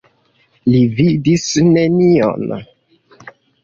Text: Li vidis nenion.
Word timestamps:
Li 0.69 0.79
vidis 1.01 1.47
nenion. 1.69 2.53